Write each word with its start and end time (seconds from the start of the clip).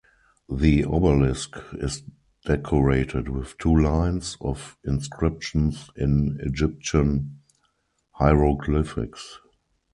The 0.49 0.83
obelisk 0.83 1.57
is 1.73 2.01
decorated 2.45 3.29
with 3.29 3.55
two 3.59 3.77
lines 3.79 4.35
of 4.41 4.75
inscriptions 4.83 5.91
in 5.95 6.39
Egyptian 6.41 7.41
hieroglyphics. 8.13 9.37